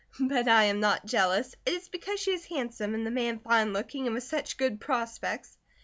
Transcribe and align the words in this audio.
But 0.19 0.47
I 0.47 0.63
am 0.63 0.79
not 0.79 1.05
jealous. 1.05 1.53
It 1.63 1.73
is 1.73 1.87
because 1.87 2.19
she 2.19 2.31
is 2.31 2.45
handsome, 2.45 2.95
and 2.95 3.05
the 3.05 3.11
man 3.11 3.37
fine 3.37 3.71
looking 3.71 4.07
and 4.07 4.15
with 4.15 4.23
such 4.23 4.57
good 4.57 4.81
prospects." 4.81 5.59